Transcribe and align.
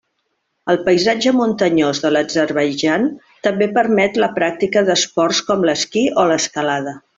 El 0.73 0.77
paisatge 0.85 1.33
muntanyós 1.39 2.01
de 2.05 2.11
l'Azerbaidjan 2.13 3.05
també 3.49 3.69
permet 3.77 4.19
la 4.25 4.33
pràctica 4.41 4.85
d'esports 4.91 5.45
com 5.51 5.71
l'esquí 5.71 6.07
o 6.25 6.29
l'escalada. 6.35 6.99